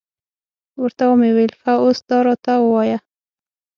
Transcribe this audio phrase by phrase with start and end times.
[0.81, 2.97] ورته ومې ویل، ښه اوس دا راته ووایه.